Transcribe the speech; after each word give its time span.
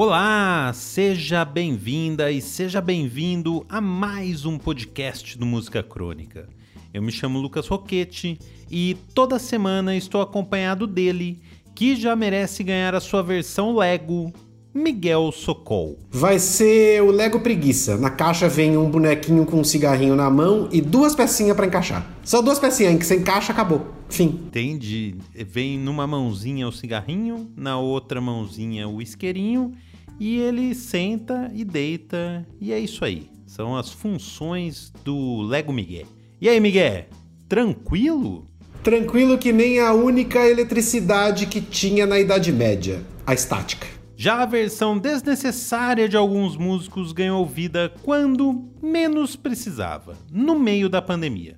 Olá, 0.00 0.70
seja 0.74 1.44
bem-vinda 1.44 2.30
e 2.30 2.40
seja 2.40 2.80
bem-vindo 2.80 3.66
a 3.68 3.80
mais 3.80 4.46
um 4.46 4.56
podcast 4.56 5.36
do 5.36 5.44
Música 5.44 5.82
Crônica. 5.82 6.48
Eu 6.94 7.02
me 7.02 7.10
chamo 7.10 7.40
Lucas 7.40 7.66
Roquete 7.66 8.38
e 8.70 8.96
toda 9.12 9.40
semana 9.40 9.96
estou 9.96 10.22
acompanhado 10.22 10.86
dele, 10.86 11.42
que 11.74 11.96
já 11.96 12.14
merece 12.14 12.62
ganhar 12.62 12.94
a 12.94 13.00
sua 13.00 13.24
versão 13.24 13.74
Lego, 13.74 14.32
Miguel 14.72 15.32
Socol. 15.32 15.98
Vai 16.12 16.38
ser 16.38 17.02
o 17.02 17.10
Lego 17.10 17.40
Preguiça. 17.40 17.96
Na 17.96 18.10
caixa 18.10 18.48
vem 18.48 18.76
um 18.76 18.88
bonequinho 18.88 19.44
com 19.44 19.58
um 19.58 19.64
cigarrinho 19.64 20.14
na 20.14 20.30
mão 20.30 20.68
e 20.70 20.80
duas 20.80 21.16
pecinhas 21.16 21.56
para 21.56 21.66
encaixar. 21.66 22.08
Só 22.22 22.40
duas 22.40 22.60
pecinhas 22.60 22.92
em 22.92 22.98
que 22.98 23.04
você 23.04 23.16
encaixa, 23.16 23.50
acabou. 23.50 23.84
Fim. 24.08 24.26
Entendi. 24.46 25.16
Vem 25.34 25.76
numa 25.76 26.06
mãozinha 26.06 26.68
o 26.68 26.72
cigarrinho, 26.72 27.50
na 27.56 27.80
outra 27.80 28.20
mãozinha 28.20 28.88
o 28.88 29.02
isqueirinho 29.02 29.74
e 30.18 30.38
ele 30.38 30.74
senta 30.74 31.50
e 31.54 31.64
deita 31.64 32.46
e 32.60 32.72
é 32.72 32.78
isso 32.78 33.04
aí. 33.04 33.30
São 33.46 33.76
as 33.76 33.90
funções 33.90 34.92
do 35.04 35.42
Lego 35.42 35.72
Miguel. 35.72 36.06
E 36.40 36.48
aí, 36.48 36.60
Miguel? 36.60 37.06
Tranquilo? 37.48 38.46
Tranquilo 38.82 39.38
que 39.38 39.52
nem 39.52 39.80
a 39.80 39.92
única 39.92 40.46
eletricidade 40.46 41.46
que 41.46 41.60
tinha 41.60 42.06
na 42.06 42.18
Idade 42.18 42.52
Média, 42.52 43.02
a 43.26 43.34
estática. 43.34 43.86
Já 44.16 44.42
a 44.42 44.46
versão 44.46 44.98
desnecessária 44.98 46.08
de 46.08 46.16
alguns 46.16 46.56
músicos 46.56 47.12
ganhou 47.12 47.46
vida 47.46 47.92
quando 48.02 48.68
menos 48.82 49.36
precisava, 49.36 50.16
no 50.30 50.58
meio 50.58 50.88
da 50.88 51.00
pandemia. 51.00 51.56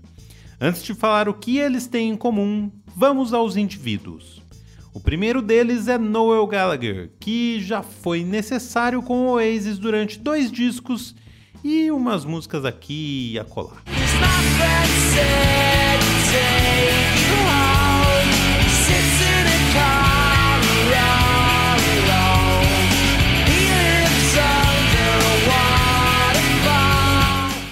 Antes 0.60 0.82
de 0.82 0.92
falar 0.92 1.28
o 1.28 1.34
que 1.34 1.58
eles 1.58 1.86
têm 1.86 2.10
em 2.10 2.16
comum, 2.16 2.70
vamos 2.94 3.32
aos 3.32 3.56
indivíduos. 3.56 4.42
O 4.92 4.98
primeiro 4.98 5.40
deles 5.40 5.86
é 5.86 5.96
Noel 5.96 6.44
Gallagher, 6.48 7.10
que 7.20 7.60
já 7.60 7.80
foi 7.80 8.24
necessário 8.24 9.00
com 9.00 9.26
o 9.26 9.30
Oasis 9.34 9.78
durante 9.78 10.18
dois 10.18 10.50
discos 10.50 11.14
e 11.62 11.92
umas 11.92 12.24
músicas 12.24 12.64
aqui 12.64 13.30
e 13.32 13.38
acolá. 13.38 13.76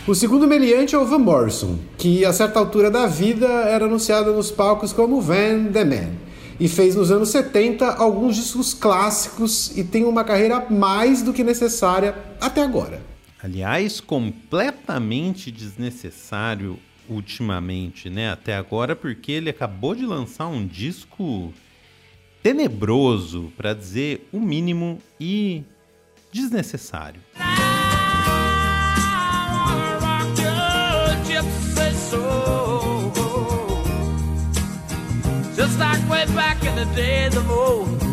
O 0.07 0.15
segundo 0.15 0.47
meliante 0.47 0.95
é 0.95 0.99
o 0.99 1.05
Van 1.05 1.19
Morrison, 1.19 1.81
que 1.99 2.25
a 2.25 2.33
certa 2.33 2.61
altura 2.61 2.93
da 2.93 3.09
vida 3.09 3.47
era 3.47 3.87
anunciado 3.87 4.33
nos 4.33 4.53
palcos 4.53 4.93
como 4.93 5.21
Van 5.21 5.65
The 5.73 5.85
Man 5.85 6.28
e 6.61 6.69
fez 6.69 6.95
nos 6.95 7.11
anos 7.11 7.29
70 7.31 7.87
alguns 7.95 8.37
discos 8.37 8.75
clássicos 8.75 9.77
e 9.77 9.85
tem 9.85 10.05
uma 10.05 10.25
carreira 10.25 10.67
mais 10.69 11.23
do 11.23 11.33
que 11.33 11.45
necessária 11.45 12.15
até 12.41 12.63
agora. 12.63 13.01
Aliás, 13.43 14.01
completamente 14.01 15.51
desnecessário 15.51 16.79
ultimamente, 17.09 18.11
né? 18.11 18.31
Até 18.31 18.57
agora, 18.57 18.97
porque 18.97 19.33
ele 19.33 19.49
acabou 19.49 19.95
de 19.95 20.05
lançar 20.05 20.49
um 20.49 20.67
disco 20.67 21.53
tenebroso, 22.43 23.53
para 23.57 23.75
dizer 23.75 24.29
o 24.33 24.41
mínimo, 24.41 24.99
e 25.21 25.63
desnecessário. 26.33 27.21
just 27.37 27.68
back 36.35 36.65
in 36.67 36.75
the 36.75 36.87
days 36.95 37.37
of 37.37 37.49
old. 37.51 38.09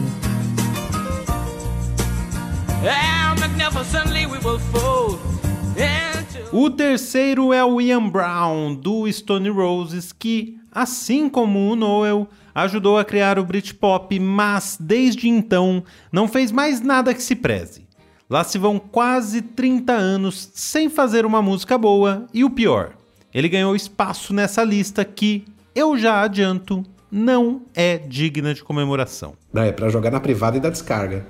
O 6.52 6.70
terceiro 6.70 7.52
é 7.52 7.64
o 7.66 7.82
Ian 7.82 8.08
Brown, 8.08 8.76
do 8.76 9.12
Stone 9.12 9.50
Roses, 9.50 10.12
que, 10.12 10.58
assim 10.72 11.28
como 11.28 11.72
o 11.72 11.76
Noel, 11.76 12.30
ajudou 12.54 12.98
a 13.00 13.04
criar 13.04 13.40
o 13.40 13.44
Britpop, 13.44 14.20
mas 14.20 14.78
desde 14.80 15.28
então 15.28 15.84
não 16.12 16.28
fez 16.28 16.52
mais 16.52 16.80
nada 16.80 17.14
que 17.14 17.24
se 17.24 17.36
preze. 17.36 17.88
Lá 18.30 18.44
se 18.44 18.58
vão 18.58 18.78
quase 18.80 19.42
30 19.42 19.92
anos 19.94 20.50
sem 20.54 20.88
fazer 20.88 21.26
uma 21.26 21.42
música 21.42 21.78
boa 21.78 22.28
e 22.34 22.44
o 22.44 22.50
pior, 22.50 22.94
ele 23.34 23.50
ganhou 23.50 23.76
espaço 23.76 24.34
nessa 24.34 24.64
lista 24.64 25.04
que, 25.04 25.44
eu 25.74 25.98
já 25.98 26.22
adianto, 26.22 26.86
não 27.16 27.62
é 27.74 27.98
digna 27.98 28.54
de 28.54 28.62
comemoração. 28.62 29.36
É, 29.56 29.72
para 29.72 29.88
jogar 29.88 30.12
na 30.12 30.20
privada 30.20 30.58
e 30.58 30.60
dar 30.60 30.70
descarga. 30.70 31.26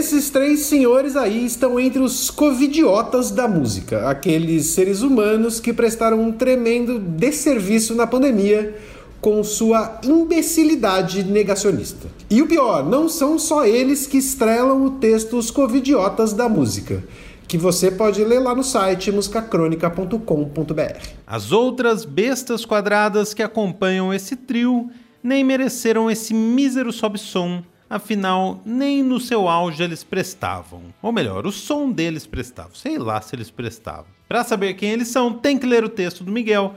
Esses 0.00 0.30
três 0.30 0.60
senhores 0.60 1.14
aí 1.14 1.44
estão 1.44 1.78
entre 1.78 2.00
os 2.00 2.30
covidiotas 2.30 3.30
da 3.30 3.46
música, 3.46 4.08
aqueles 4.08 4.68
seres 4.68 5.02
humanos 5.02 5.60
que 5.60 5.74
prestaram 5.74 6.22
um 6.22 6.32
tremendo 6.32 6.98
desserviço 6.98 7.94
na 7.94 8.06
pandemia 8.06 8.78
com 9.20 9.44
sua 9.44 10.00
imbecilidade 10.02 11.22
negacionista. 11.22 12.08
E 12.30 12.40
o 12.40 12.46
pior, 12.46 12.82
não 12.82 13.10
são 13.10 13.38
só 13.38 13.66
eles 13.66 14.06
que 14.06 14.16
estrelam 14.16 14.86
o 14.86 14.92
texto 14.92 15.36
Os 15.36 15.50
Covidiotas 15.50 16.32
da 16.32 16.48
Música, 16.48 17.04
que 17.46 17.58
você 17.58 17.90
pode 17.90 18.24
ler 18.24 18.38
lá 18.38 18.54
no 18.54 18.64
site 18.64 19.12
musicacronica.com.br. 19.12 21.08
As 21.26 21.52
outras 21.52 22.06
bestas 22.06 22.64
quadradas 22.64 23.34
que 23.34 23.42
acompanham 23.42 24.14
esse 24.14 24.34
trio 24.34 24.88
nem 25.22 25.44
mereceram 25.44 26.10
esse 26.10 26.32
mísero 26.32 26.90
sobe-som 26.90 27.62
Afinal, 27.90 28.62
nem 28.64 29.02
no 29.02 29.18
seu 29.18 29.48
auge 29.48 29.82
eles 29.82 30.04
prestavam. 30.04 30.82
Ou 31.02 31.10
melhor, 31.10 31.44
o 31.44 31.50
som 31.50 31.90
deles 31.90 32.24
prestava. 32.24 32.70
Sei 32.72 32.96
lá 32.96 33.20
se 33.20 33.34
eles 33.34 33.50
prestavam. 33.50 34.06
Para 34.28 34.44
saber 34.44 34.74
quem 34.74 34.90
eles 34.90 35.08
são, 35.08 35.32
tem 35.32 35.58
que 35.58 35.66
ler 35.66 35.82
o 35.82 35.88
texto 35.88 36.22
do 36.22 36.30
Miguel. 36.30 36.76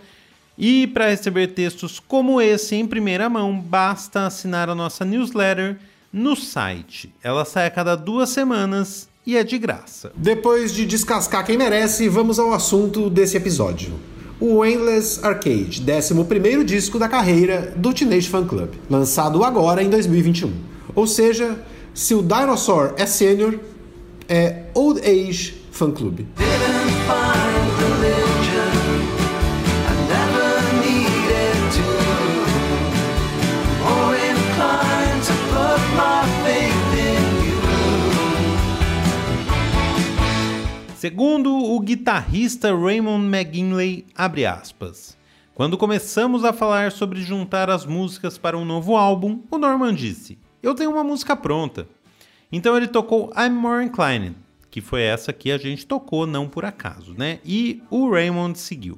E 0.57 0.87
para 0.87 1.09
receber 1.09 1.49
textos 1.49 1.99
como 1.99 2.41
esse 2.41 2.75
em 2.75 2.87
primeira 2.87 3.29
mão, 3.29 3.59
basta 3.59 4.25
assinar 4.25 4.69
a 4.69 4.75
nossa 4.75 5.05
newsletter 5.05 5.77
no 6.11 6.35
site. 6.35 7.13
Ela 7.21 7.45
sai 7.45 7.67
a 7.67 7.71
cada 7.71 7.95
duas 7.95 8.29
semanas 8.29 9.07
e 9.23 9.37
é 9.37 9.43
de 9.43 9.59
graça. 9.59 10.11
Depois 10.15 10.73
de 10.73 10.83
descascar 10.83 11.45
quem 11.45 11.59
merece, 11.59 12.09
vamos 12.09 12.39
ao 12.39 12.53
assunto 12.53 13.07
desse 13.07 13.37
episódio. 13.37 13.93
O 14.39 14.65
Endless 14.65 15.23
Arcade, 15.23 15.83
11 15.87 16.63
disco 16.63 16.97
da 16.97 17.07
carreira 17.07 17.71
do 17.75 17.93
Teenage 17.93 18.29
Fan 18.29 18.47
Club, 18.47 18.73
lançado 18.89 19.43
agora 19.43 19.83
em 19.83 19.91
2021. 19.91 20.72
Ou 20.95 21.07
seja, 21.07 21.63
se 21.93 22.13
o 22.13 22.21
Dinosaur 22.21 22.93
é 22.97 23.05
sênior, 23.05 23.59
é 24.27 24.65
Old 24.73 24.99
Age 25.01 25.63
Fan 25.71 25.91
Club. 25.91 26.25
Segundo 41.03 41.53
o 41.53 41.79
guitarrista 41.81 42.73
Raymond 42.73 43.25
McGinley, 43.25 44.05
abre 44.15 44.45
aspas. 44.45 45.17
Quando 45.53 45.77
começamos 45.77 46.45
a 46.45 46.53
falar 46.53 46.93
sobre 46.93 47.21
juntar 47.21 47.69
as 47.69 47.85
músicas 47.85 48.37
para 48.37 48.57
um 48.57 48.63
novo 48.63 48.95
álbum, 48.95 49.41
o 49.51 49.57
Norman 49.57 49.93
disse: 49.93 50.39
eu 50.63 50.73
tenho 50.73 50.91
uma 50.91 51.03
música 51.03 51.35
pronta. 51.35 51.85
Então 52.49 52.77
ele 52.77 52.87
tocou 52.87 53.33
I'm 53.37 53.49
More 53.49 53.85
Inclined, 53.85 54.35
que 54.71 54.79
foi 54.79 55.01
essa 55.01 55.33
que 55.33 55.51
a 55.51 55.57
gente 55.57 55.85
tocou 55.85 56.25
não 56.25 56.47
por 56.47 56.63
acaso, 56.63 57.13
né? 57.17 57.39
E 57.45 57.83
o 57.91 58.09
Raymond 58.09 58.57
seguiu. 58.57 58.97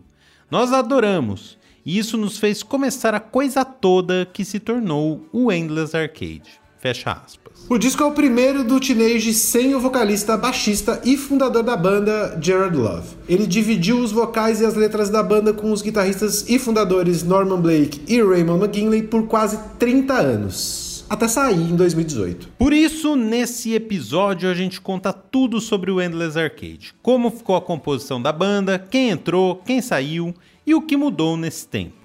Nós 0.52 0.72
adoramos, 0.72 1.58
e 1.84 1.98
isso 1.98 2.18
nos 2.18 2.38
fez 2.38 2.62
começar 2.62 3.16
a 3.16 3.20
coisa 3.20 3.66
toda 3.66 4.28
que 4.32 4.46
se 4.46 4.60
tornou 4.60 5.28
o 5.34 5.52
Endless 5.52 5.98
Arcade. 5.98 6.62
Fecha 6.80 7.12
aspas. 7.14 7.66
O 7.68 7.80
disco 7.80 8.04
é 8.04 8.06
o 8.06 8.12
primeiro 8.12 8.64
do 8.64 8.80
Teenage 8.80 9.34
sem 9.34 9.74
o 9.74 9.80
vocalista, 9.80 10.38
baixista 10.38 11.02
e 11.04 11.18
fundador 11.18 11.64
da 11.64 11.76
banda, 11.76 12.38
Jared 12.40 12.78
Love. 12.78 13.16
Ele 13.28 13.48
dividiu 13.48 13.98
os 13.98 14.12
vocais 14.12 14.62
e 14.62 14.66
as 14.66 14.76
letras 14.76 15.10
da 15.10 15.24
banda 15.24 15.52
com 15.52 15.72
os 15.72 15.82
guitarristas 15.82 16.48
e 16.48 16.60
fundadores 16.60 17.24
Norman 17.24 17.60
Blake 17.60 18.02
e 18.08 18.22
Raymond 18.22 18.64
McGinley 18.64 19.04
por 19.04 19.26
quase 19.26 19.58
30 19.80 20.14
anos 20.14 20.85
até 21.10 21.28
sair 21.28 21.72
em 21.72 21.76
2018. 21.76 22.50
Por 22.58 22.74
isso, 22.74 23.16
nesse 23.16 23.74
episódio 23.74 24.50
a 24.50 24.54
gente 24.54 24.82
conta 24.82 25.14
tudo 25.14 25.62
sobre 25.62 25.92
o 25.92 26.02
Endless 26.02 26.38
Arcade, 26.38 26.94
como 27.02 27.32
ficou 27.32 27.56
a 27.56 27.62
composição 27.62 28.22
da 28.22 28.32
banda, 28.32 28.80
quem 28.80 29.10
entrou, 29.10 29.58
quem 29.58 29.82
saiu 29.82 30.34
e 30.66 30.74
o 30.74 30.82
que 30.82 30.98
mudou 30.98 31.38
nesse 31.38 31.68
tempo. 31.68 31.96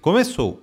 Começou! 0.00 0.62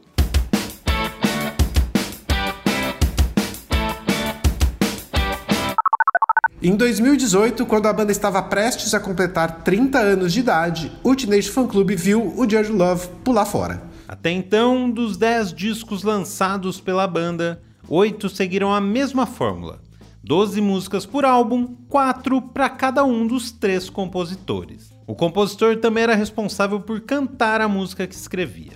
Em 6.60 6.76
2018, 6.76 7.68
quando 7.68 7.86
a 7.86 7.94
banda 7.94 8.12
estava 8.12 8.42
prestes 8.42 8.92
a 8.96 9.00
completar 9.00 9.62
30 9.64 10.00
anos 10.00 10.34
de 10.34 10.40
idade, 10.40 10.92
o 11.04 11.16
Teenage 11.16 11.50
Fan 11.50 11.68
Club 11.68 11.92
viu 11.92 12.34
o 12.36 12.50
George 12.50 12.72
Love 12.72 13.10
pular 13.24 13.46
fora. 13.46 13.84
Até 14.08 14.32
então, 14.32 14.90
dos 14.90 15.18
10 15.18 15.54
discos 15.54 16.02
lançados 16.02 16.82
pela 16.82 17.06
banda, 17.06 17.62
8 17.89 18.28
seguiram 18.30 18.74
a 18.74 18.81
mesma 18.81 19.25
fórmula: 19.25 19.80
12 20.24 20.60
músicas 20.60 21.06
por 21.06 21.24
álbum, 21.24 21.75
4 21.88 22.42
para 22.42 22.69
cada 22.69 23.04
um 23.04 23.25
dos 23.25 23.51
três 23.51 23.89
compositores. 23.89 24.92
O 25.07 25.16
compositor 25.16 25.78
também 25.78 26.04
era 26.04 26.16
responsável 26.16 26.81
por 26.81 27.00
cantar 27.01 27.62
a 27.62 27.68
música 27.68 28.06
que 28.06 28.13
escrevia. 28.13 28.74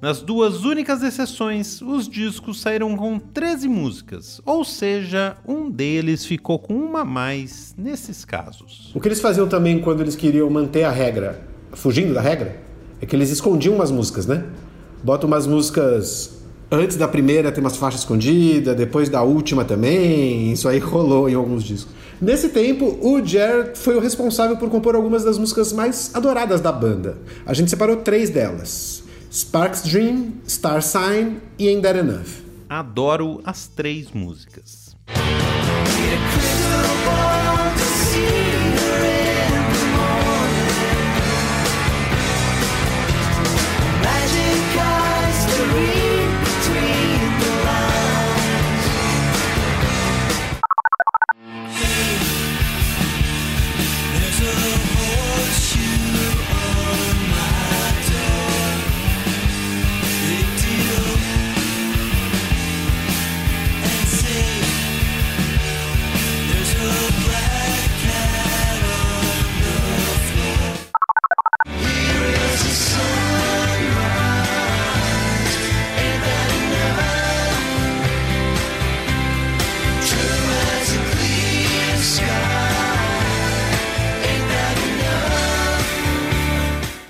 Nas 0.00 0.20
duas 0.20 0.64
únicas 0.64 1.02
exceções, 1.02 1.80
os 1.82 2.08
discos 2.08 2.60
saíram 2.60 2.96
com 2.96 3.18
13 3.18 3.66
músicas, 3.66 4.40
ou 4.44 4.64
seja, 4.64 5.36
um 5.46 5.70
deles 5.70 6.24
ficou 6.24 6.58
com 6.58 6.74
uma 6.74 7.00
a 7.00 7.04
mais 7.04 7.74
nesses 7.76 8.24
casos. 8.24 8.90
O 8.94 9.00
que 9.00 9.08
eles 9.08 9.20
faziam 9.20 9.48
também 9.48 9.80
quando 9.80 10.02
eles 10.02 10.14
queriam 10.14 10.48
manter 10.50 10.84
a 10.84 10.90
regra, 10.90 11.46
fugindo 11.72 12.12
da 12.12 12.20
regra, 12.20 12.60
é 13.00 13.06
que 13.06 13.16
eles 13.16 13.30
escondiam 13.30 13.74
umas 13.74 13.90
músicas, 13.90 14.26
né? 14.26 14.44
Botam 15.02 15.28
umas 15.28 15.46
músicas 15.46 16.35
Antes 16.70 16.96
da 16.96 17.06
primeira 17.06 17.52
tem 17.52 17.62
umas 17.62 17.76
faixas 17.76 18.00
escondidas, 18.00 18.76
depois 18.76 19.08
da 19.08 19.22
última 19.22 19.64
também, 19.64 20.52
isso 20.52 20.68
aí 20.68 20.80
rolou 20.80 21.28
em 21.28 21.34
alguns 21.34 21.62
discos. 21.62 21.94
Nesse 22.20 22.48
tempo, 22.48 22.98
o 23.02 23.24
Jared 23.24 23.78
foi 23.78 23.94
o 23.96 24.00
responsável 24.00 24.56
por 24.56 24.68
compor 24.68 24.96
algumas 24.96 25.22
das 25.22 25.38
músicas 25.38 25.72
mais 25.72 26.10
adoradas 26.12 26.60
da 26.60 26.72
banda. 26.72 27.18
A 27.44 27.54
gente 27.54 27.70
separou 27.70 27.98
três 27.98 28.30
delas: 28.30 29.04
Sparks 29.30 29.82
Dream, 29.82 30.32
Star 30.48 30.82
Sign 30.82 31.36
e 31.56 31.68
Ain't 31.68 31.82
That 31.82 31.98
Enough. 31.98 32.44
Adoro 32.68 33.40
as 33.44 33.68
três 33.68 34.10
músicas. 34.12 34.96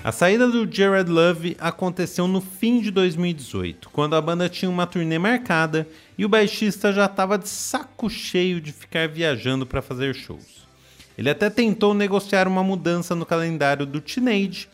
A 0.07 0.11
saída 0.13 0.47
do 0.47 0.65
Jared 0.73 1.11
Love 1.11 1.57
aconteceu 1.59 2.29
no 2.29 2.39
fim 2.39 2.79
de 2.79 2.91
2018, 2.91 3.89
quando 3.89 4.15
a 4.15 4.21
banda 4.21 4.47
tinha 4.47 4.71
uma 4.71 4.87
turnê 4.87 5.19
marcada 5.19 5.85
e 6.17 6.23
o 6.23 6.29
baixista 6.29 6.93
já 6.93 7.07
estava 7.07 7.37
de 7.37 7.49
saco 7.49 8.09
cheio 8.09 8.61
de 8.61 8.71
ficar 8.71 9.09
viajando 9.09 9.65
para 9.65 9.81
fazer 9.81 10.15
shows. 10.15 10.65
Ele 11.17 11.29
até 11.29 11.49
tentou 11.49 11.93
negociar 11.93 12.47
uma 12.47 12.63
mudança 12.63 13.13
no 13.15 13.25
calendário 13.25 13.85
do 13.85 13.99
Teenage, 13.99 14.69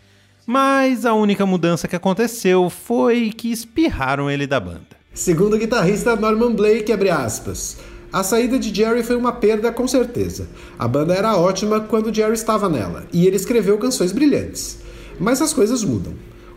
mas 0.45 1.03
a 1.03 1.15
única 1.15 1.47
mudança 1.47 1.87
que 1.87 1.95
aconteceu 1.95 2.69
foi 2.69 3.31
que 3.31 3.51
espirraram 3.51 4.29
ele 4.29 4.45
da 4.45 4.59
banda. 4.59 4.85
Segundo 5.15 5.55
o 5.55 5.59
guitarrista 5.59 6.15
Norman 6.15 6.53
Blake, 6.53 6.93
aspas, 7.09 7.79
a 8.11 8.21
saída 8.21 8.59
de 8.59 8.71
Jerry 8.71 9.01
foi 9.01 9.15
uma 9.15 9.31
perda 9.31 9.71
com 9.71 9.87
certeza. 9.87 10.47
A 10.77 10.87
banda 10.87 11.15
era 11.15 11.35
ótima 11.35 11.79
quando 11.79 12.13
Jerry 12.13 12.33
estava 12.33 12.69
nela, 12.69 13.07
e 13.11 13.25
ele 13.25 13.37
escreveu 13.37 13.79
canções 13.79 14.11
brilhantes. 14.11 14.82
Mas 15.19 15.41
as 15.41 15.53
coisas 15.53 15.83
mudam. 15.83 16.13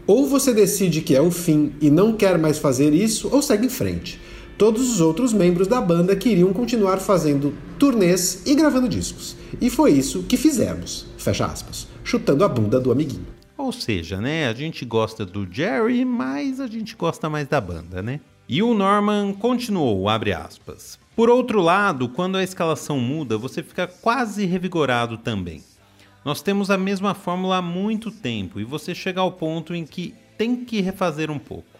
Ou 0.07 0.27
você 0.27 0.55
decide 0.55 1.01
que 1.01 1.17
é 1.17 1.21
o 1.21 1.31
fim 1.31 1.73
e 1.81 1.91
não 1.91 2.13
quer 2.13 2.39
mais 2.39 2.59
fazer 2.59 2.93
isso, 2.93 3.29
ou 3.33 3.43
segue 3.43 3.67
em 3.67 3.71
frente. 3.71 4.21
Todos 4.57 4.91
os 4.91 5.01
outros 5.01 5.33
membros 5.33 5.69
da 5.69 5.81
banda 5.81 6.17
queriam 6.17 6.53
continuar 6.53 6.99
fazendo 6.99 7.53
turnês 7.79 8.43
e 8.47 8.55
gravando 8.55 8.89
discos. 8.89 9.37
E 9.61 9.69
foi 9.69 9.93
isso 9.93 10.23
que 10.23 10.37
fizemos. 10.37 11.07
Fecha 11.19 11.45
aspas. 11.45 11.87
Chutando 12.03 12.45
a 12.45 12.49
bunda 12.49 12.81
do 12.81 12.91
amiguinho. 12.91 13.27
Ou 13.59 13.73
seja, 13.73 14.21
né, 14.21 14.49
a 14.49 14.55
gente 14.55 14.85
gosta 14.85 15.27
do 15.27 15.47
Jerry, 15.51 16.05
mas 16.05 16.61
a 16.61 16.67
gente 16.67 16.95
gosta 16.95 17.29
mais 17.29 17.49
da 17.49 17.61
banda, 17.61 18.03
né? 18.03 18.21
E 18.49 18.63
o 18.63 18.75
Norman 18.75 19.33
continuou, 19.33 20.09
abre 20.09 20.33
aspas. 20.33 20.99
Por 21.17 21.29
outro 21.29 21.61
lado, 21.61 22.09
quando 22.09 22.37
a 22.37 22.45
escalação 22.45 23.01
muda, 23.01 23.37
você 23.37 23.63
fica 23.63 23.87
quase 23.87 24.47
revigorado 24.47 25.19
também. 25.19 25.63
Nós 26.27 26.43
temos 26.43 26.73
a 26.73 26.77
mesma 26.77 27.15
fórmula 27.15 27.59
há 27.59 27.63
muito 27.63 28.11
tempo 28.11 28.59
e 28.59 28.65
você 28.65 28.93
chega 28.93 29.21
ao 29.21 29.31
ponto 29.31 29.73
em 29.73 29.87
que 29.87 30.13
tem 30.37 30.57
que 30.57 30.81
refazer 30.81 31.31
um 31.31 31.39
pouco. 31.39 31.79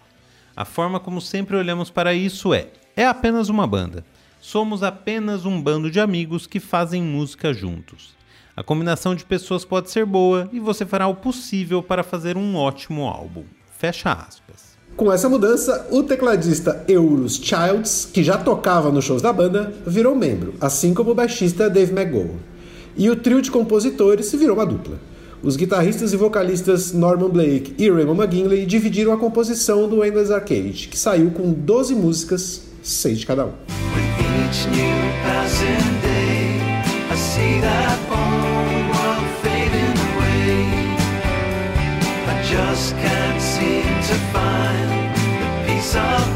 A 0.55 0.63
forma 0.63 1.01
como 1.01 1.19
sempre 1.19 1.57
olhamos 1.57 1.89
para 1.89 2.13
isso 2.13 2.53
é: 2.53 2.69
é 2.95 3.05
apenas 3.05 3.49
uma 3.49 3.67
banda. 3.67 4.05
Somos 4.39 4.83
apenas 4.83 5.45
um 5.45 5.61
bando 5.61 5.91
de 5.91 5.99
amigos 5.99 6.47
que 6.47 6.61
fazem 6.61 7.03
música 7.03 7.53
juntos. 7.53 8.15
A 8.55 8.63
combinação 8.63 9.13
de 9.13 9.25
pessoas 9.25 9.65
pode 9.65 9.91
ser 9.91 10.05
boa 10.05 10.49
e 10.53 10.61
você 10.61 10.85
fará 10.85 11.07
o 11.07 11.15
possível 11.15 11.83
para 11.83 12.01
fazer 12.01 12.37
um 12.37 12.55
ótimo 12.55 13.05
álbum. 13.05 13.43
Fecha 13.77 14.13
aspas. 14.13 14.77
Com 14.95 15.11
essa 15.11 15.27
mudança, 15.27 15.89
o 15.91 16.03
tecladista 16.03 16.85
Eurus 16.87 17.35
Childs, 17.35 18.09
que 18.13 18.23
já 18.23 18.37
tocava 18.37 18.93
nos 18.93 19.03
shows 19.03 19.21
da 19.21 19.33
banda, 19.33 19.73
virou 19.85 20.15
membro, 20.15 20.55
assim 20.61 20.93
como 20.93 21.11
o 21.11 21.15
baixista 21.15 21.69
Dave 21.69 21.91
McGowan 21.91 22.55
e 22.97 23.09
o 23.09 23.15
trio 23.15 23.41
de 23.41 23.51
compositores 23.51 24.31
virou 24.31 24.55
uma 24.55 24.65
dupla. 24.65 24.97
Os 25.43 25.55
guitarristas 25.55 26.13
e 26.13 26.17
vocalistas 26.17 26.91
Norman 26.91 27.29
Blake 27.29 27.75
e 27.77 27.89
Raymond 27.89 28.19
McGinley 28.19 28.65
dividiram 28.65 29.13
a 29.13 29.17
composição 29.17 29.87
do 29.87 30.03
Endless 30.03 30.33
Arcade, 30.33 30.87
que 30.87 30.97
saiu 30.97 31.29
com 31.31 31.53
12 31.53 31.93
músicas, 31.93 32.63
6 32.81 33.19
de 33.19 33.25
cada 33.25 33.45
um. 33.45 33.53
just 42.77 42.95
can't 42.95 43.41
seem 43.41 43.83
to 43.83 44.15
find 44.31 44.89
the 45.41 45.67
peace 45.67 45.95
of 45.95 46.26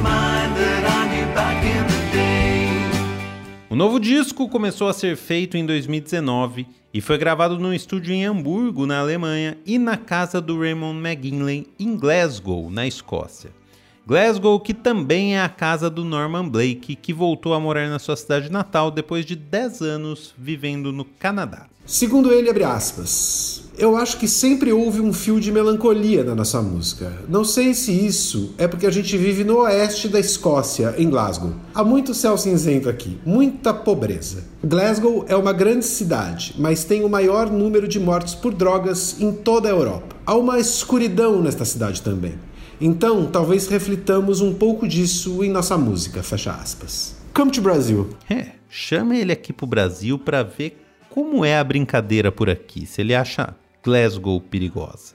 novo 3.82 4.00
disco 4.00 4.48
começou 4.48 4.88
a 4.90 4.94
ser 4.94 5.18
feito 5.18 5.58
em 5.58 5.66
2019 5.66 6.68
e 6.94 7.02
foi 7.02 7.18
gravado 7.18 7.58
num 7.58 7.74
estúdio 7.74 8.14
em 8.14 8.24
Hamburgo, 8.24 8.86
na 8.86 9.00
Alemanha, 9.00 9.58
e 9.66 9.80
na 9.80 9.98
casa 9.98 10.40
do 10.40 10.60
Raymond 10.60 11.00
McGinley, 11.00 11.66
em 11.80 11.98
Glasgow, 11.98 12.70
na 12.70 12.86
Escócia. 12.86 13.50
Glasgow, 14.06 14.60
que 14.60 14.74
também 14.74 15.36
é 15.36 15.42
a 15.42 15.50
casa 15.50 15.90
do 15.90 16.04
Norman 16.04 16.48
Blake, 16.48 16.96
que 16.96 17.14
voltou 17.14 17.54
a 17.54 17.60
morar 17.60 17.88
na 17.88 18.00
sua 18.00 18.16
cidade 18.16 18.52
natal 18.52 18.90
depois 18.90 19.26
de 19.26 19.36
10 19.36 19.82
anos 19.82 20.34
vivendo 20.38 20.92
no 20.92 21.06
Canadá. 21.06 21.68
Segundo 21.86 22.32
ele, 22.32 22.50
abre 22.50 22.64
aspas, 22.64 23.64
eu 23.78 23.96
acho 23.96 24.18
que 24.18 24.28
sempre 24.28 24.72
houve 24.72 25.02
um 25.02 25.12
fio 25.12 25.40
de 25.40 25.52
melancolia 25.52 26.24
na 26.24 26.36
nossa 26.36 26.62
música. 26.62 27.12
Não 27.28 27.44
sei 27.44 27.74
se 27.74 27.92
isso 27.92 28.54
é 28.58 28.68
porque 28.68 28.86
a 28.86 28.92
gente 28.92 29.18
vive 29.18 29.44
no 29.44 29.58
oeste 29.60 30.08
da 30.08 30.20
Escócia, 30.20 30.96
em 30.98 31.10
Glasgow. 31.10 31.54
Há 31.74 31.84
muito 31.84 32.14
céu 32.14 32.38
cinzento 32.38 32.88
aqui, 32.88 33.20
muita 33.26 33.74
pobreza. 33.74 34.44
Glasgow 34.64 35.26
é 35.28 35.36
uma 35.36 35.54
grande 35.54 35.86
cidade, 35.86 36.56
mas 36.58 36.84
tem 36.84 37.04
o 37.04 37.10
maior 37.10 37.50
número 37.50 37.88
de 37.88 38.00
mortes 38.00 38.36
por 38.36 38.54
drogas 38.54 39.20
em 39.20 39.32
toda 39.32 39.68
a 39.68 39.72
Europa. 39.72 40.16
Há 40.26 40.36
uma 40.36 40.60
escuridão 40.60 41.42
nesta 41.42 41.66
cidade 41.66 42.02
também. 42.02 42.34
Então, 42.84 43.28
talvez 43.28 43.68
reflitamos 43.68 44.42
um 44.42 44.56
pouco 44.56 44.88
disso 44.88 45.44
em 45.44 45.52
nossa 45.52 45.78
música, 45.78 46.24
fecha 46.24 46.52
aspas. 46.52 47.16
Come 47.32 47.52
to 47.52 47.62
Brasil. 47.62 48.10
É, 48.28 48.54
chama 48.68 49.16
ele 49.16 49.32
aqui 49.32 49.54
pro 49.54 49.68
Brasil 49.68 50.18
para 50.18 50.42
ver 50.42 50.84
como 51.08 51.46
é 51.46 51.60
a 51.60 51.64
brincadeira 51.64 52.32
por 52.32 52.50
aqui, 52.50 52.88
se 52.88 53.02
ele 53.02 53.14
acha 53.14 53.56
Glasgow 53.84 54.42
perigosa. 54.42 55.14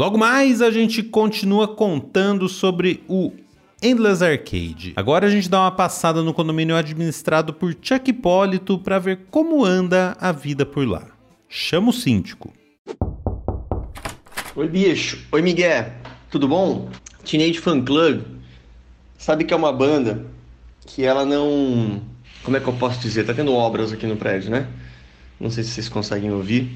Logo 0.00 0.16
mais 0.16 0.62
a 0.62 0.70
gente 0.70 1.02
continua 1.02 1.68
contando 1.68 2.48
sobre 2.48 3.04
o 3.06 3.34
Endless 3.82 4.24
Arcade. 4.24 4.94
Agora 4.96 5.26
a 5.26 5.30
gente 5.30 5.46
dá 5.46 5.60
uma 5.60 5.70
passada 5.70 6.22
no 6.22 6.32
condomínio 6.32 6.74
administrado 6.74 7.52
por 7.52 7.76
Chuck 7.82 8.08
Hipólito 8.08 8.78
para 8.78 8.98
ver 8.98 9.26
como 9.30 9.62
anda 9.62 10.16
a 10.18 10.32
vida 10.32 10.64
por 10.64 10.88
lá. 10.88 11.06
Chama 11.50 11.90
o 11.90 11.92
síndico. 11.92 12.50
Oi, 14.56 14.68
bicho. 14.68 15.18
Oi, 15.32 15.42
Miguel. 15.42 15.92
Tudo 16.30 16.48
bom? 16.48 16.88
Teenage 17.22 17.58
Fan 17.58 17.82
Club. 17.82 18.22
Sabe 19.18 19.44
que 19.44 19.52
é 19.52 19.56
uma 19.58 19.70
banda 19.70 20.24
que 20.86 21.04
ela 21.04 21.26
não. 21.26 22.00
Como 22.42 22.56
é 22.56 22.60
que 22.60 22.66
eu 22.66 22.72
posso 22.72 23.00
dizer? 23.00 23.26
Tá 23.26 23.34
tendo 23.34 23.52
obras 23.52 23.92
aqui 23.92 24.06
no 24.06 24.16
prédio, 24.16 24.50
né? 24.50 24.66
Não 25.38 25.50
sei 25.50 25.62
se 25.62 25.72
vocês 25.72 25.90
conseguem 25.90 26.32
ouvir. 26.32 26.74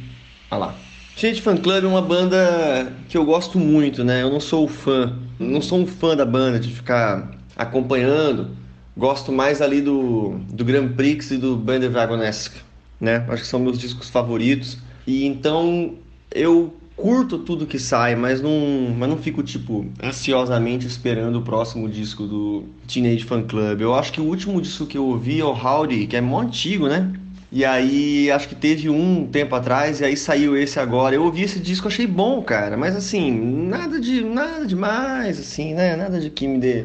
Olha 0.50 0.66
lá. 0.66 0.93
Teenage 1.16 1.42
Fan 1.42 1.56
Club 1.56 1.84
é 1.84 1.86
uma 1.86 2.02
banda 2.02 2.92
que 3.08 3.16
eu 3.16 3.24
gosto 3.24 3.58
muito, 3.58 4.02
né? 4.02 4.22
Eu 4.22 4.30
não 4.30 4.40
sou 4.40 4.66
fã, 4.66 5.16
não 5.38 5.62
sou 5.62 5.78
um 5.78 5.86
fã 5.86 6.16
da 6.16 6.26
banda 6.26 6.58
de 6.58 6.70
ficar 6.70 7.30
acompanhando. 7.56 8.50
Gosto 8.96 9.32
mais 9.32 9.62
ali 9.62 9.80
do, 9.80 10.38
do 10.50 10.64
Grand 10.64 10.88
Prix 10.88 11.30
e 11.30 11.38
do 11.38 11.56
Band 11.56 11.80
Dragonesque, 11.80 12.60
né? 13.00 13.24
Acho 13.28 13.42
que 13.42 13.48
são 13.48 13.60
meus 13.60 13.78
discos 13.78 14.10
favoritos. 14.10 14.78
E 15.06 15.24
então 15.24 15.94
eu 16.32 16.74
curto 16.96 17.38
tudo 17.38 17.66
que 17.66 17.78
sai, 17.78 18.16
mas 18.16 18.40
não, 18.40 18.94
mas 18.96 19.08
não 19.08 19.16
fico, 19.16 19.42
tipo, 19.42 19.86
ansiosamente 20.02 20.86
esperando 20.86 21.36
o 21.38 21.42
próximo 21.42 21.88
disco 21.88 22.26
do 22.26 22.64
Teenage 22.92 23.24
Fan 23.24 23.42
Club. 23.42 23.80
Eu 23.80 23.94
acho 23.94 24.12
que 24.12 24.20
o 24.20 24.24
último 24.24 24.60
disco 24.60 24.86
que 24.86 24.98
eu 24.98 25.06
ouvi 25.06 25.40
é 25.40 25.44
o 25.44 25.52
Howdy, 25.52 26.06
que 26.08 26.16
é 26.16 26.20
mó 26.20 26.40
antigo, 26.40 26.88
né? 26.88 27.12
E 27.54 27.64
aí, 27.64 28.32
acho 28.32 28.48
que 28.48 28.54
teve 28.56 28.90
um 28.90 29.28
tempo 29.28 29.54
atrás, 29.54 30.00
e 30.00 30.04
aí 30.04 30.16
saiu 30.16 30.56
esse 30.56 30.80
agora. 30.80 31.14
Eu 31.14 31.22
ouvi 31.22 31.44
esse 31.44 31.60
disco, 31.60 31.86
achei 31.86 32.04
bom, 32.04 32.42
cara. 32.42 32.76
Mas 32.76 32.96
assim, 32.96 33.30
nada 33.30 34.00
de 34.00 34.24
nada 34.24 34.66
demais, 34.66 35.38
assim, 35.38 35.72
né? 35.72 35.94
Nada 35.94 36.18
de 36.18 36.30
que 36.30 36.48
me 36.48 36.58
dê. 36.58 36.84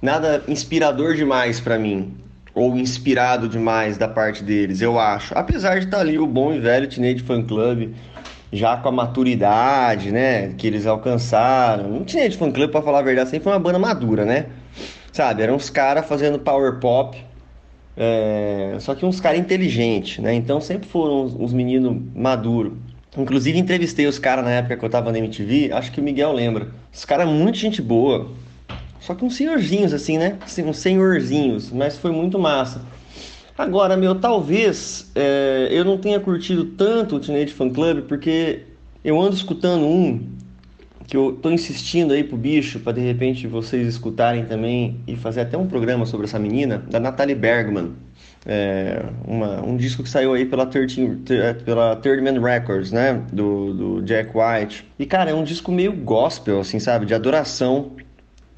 Nada 0.00 0.44
inspirador 0.46 1.16
demais 1.16 1.58
para 1.58 1.76
mim. 1.76 2.14
Ou 2.54 2.76
inspirado 2.76 3.48
demais 3.48 3.98
da 3.98 4.06
parte 4.06 4.44
deles, 4.44 4.80
eu 4.80 4.96
acho. 4.96 5.36
Apesar 5.36 5.80
de 5.80 5.86
estar 5.86 5.96
tá 5.96 6.02
ali 6.04 6.20
o 6.20 6.26
bom 6.26 6.54
e 6.54 6.60
velho 6.60 6.88
Teenage 6.88 7.24
Fan 7.24 7.42
Club 7.42 7.92
já 8.52 8.76
com 8.76 8.88
a 8.88 8.92
maturidade, 8.92 10.12
né, 10.12 10.52
que 10.56 10.68
eles 10.68 10.86
alcançaram. 10.86 12.04
Tinha 12.04 12.28
de 12.28 12.36
fan 12.36 12.52
club 12.52 12.70
para 12.70 12.80
falar 12.80 13.00
a 13.00 13.02
verdade, 13.02 13.30
sempre 13.30 13.42
foi 13.42 13.52
uma 13.52 13.58
banda 13.58 13.78
madura, 13.78 14.24
né? 14.24 14.46
Sabe, 15.12 15.42
eram 15.42 15.56
uns 15.56 15.68
caras 15.68 16.06
fazendo 16.06 16.38
power 16.38 16.78
pop, 16.78 17.18
é... 17.96 18.76
só 18.80 18.94
que 18.94 19.06
uns 19.06 19.20
caras 19.20 19.40
inteligentes, 19.40 20.18
né? 20.18 20.34
Então 20.34 20.60
sempre 20.60 20.88
foram 20.88 21.24
uns, 21.24 21.34
uns 21.34 21.52
meninos 21.52 21.96
maduros. 22.14 22.72
Inclusive 23.16 23.58
entrevistei 23.58 24.06
os 24.06 24.18
caras 24.18 24.44
na 24.44 24.50
época 24.50 24.76
que 24.76 24.84
eu 24.84 24.90
tava 24.90 25.10
na 25.10 25.18
MTV, 25.18 25.72
acho 25.72 25.90
que 25.90 26.00
o 26.00 26.04
Miguel 26.04 26.32
lembra. 26.32 26.68
Os 26.92 27.04
caras 27.04 27.26
muito 27.26 27.56
gente 27.56 27.80
boa. 27.80 28.30
Só 29.00 29.14
que 29.14 29.24
uns 29.24 29.36
senhorzinhos 29.36 29.94
assim, 29.94 30.18
né? 30.18 30.36
Uns 30.66 30.78
senhorzinhos, 30.78 31.70
mas 31.70 31.96
foi 31.96 32.10
muito 32.10 32.38
massa. 32.38 32.82
Agora, 33.56 33.96
meu, 33.96 34.14
talvez 34.16 35.10
é, 35.14 35.68
eu 35.70 35.82
não 35.82 35.96
tenha 35.96 36.20
curtido 36.20 36.66
tanto 36.66 37.16
o 37.16 37.20
Teenage 37.20 37.54
Fan 37.54 37.70
Club 37.70 38.02
porque 38.02 38.64
eu 39.02 39.18
ando 39.18 39.34
escutando 39.34 39.86
um 39.86 40.35
que 41.06 41.16
eu 41.16 41.38
tô 41.40 41.50
insistindo 41.50 42.12
aí 42.12 42.24
pro 42.24 42.36
bicho 42.36 42.80
para 42.80 42.92
de 42.92 43.00
repente 43.00 43.46
vocês 43.46 43.86
escutarem 43.86 44.44
também 44.44 45.00
e 45.06 45.16
fazer 45.16 45.42
até 45.42 45.56
um 45.56 45.66
programa 45.66 46.04
sobre 46.04 46.26
essa 46.26 46.38
menina, 46.38 46.78
da 46.90 46.98
Natalie 46.98 47.34
Bergman. 47.34 47.92
É, 48.48 49.02
uma, 49.26 49.60
um 49.60 49.76
disco 49.76 50.02
que 50.02 50.08
saiu 50.08 50.32
aí 50.32 50.44
pela, 50.44 50.66
13, 50.66 51.18
pela 51.64 51.96
Third 51.96 52.22
Man 52.22 52.40
Records, 52.40 52.92
né? 52.92 53.22
Do, 53.32 53.74
do 53.74 54.02
Jack 54.02 54.30
White. 54.34 54.86
E, 54.98 55.04
cara, 55.04 55.30
é 55.30 55.34
um 55.34 55.42
disco 55.42 55.72
meio 55.72 55.92
gospel, 55.92 56.60
assim, 56.60 56.78
sabe? 56.78 57.06
De 57.06 57.14
adoração. 57.14 57.92